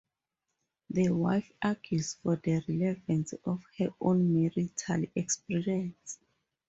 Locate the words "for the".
2.15-2.63